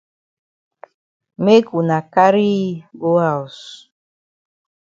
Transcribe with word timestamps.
Make 1.43 1.67
wuna 1.73 1.97
carry 2.13 2.47
yi 2.59 2.67
go 2.99 3.11
haus. 3.23 3.57